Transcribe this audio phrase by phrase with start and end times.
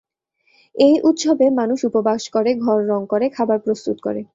[0.75, 4.21] এই উৎসবে মানুষ উপবাস করে, ঘর রং করে, খাবার প্রস্তুত করে।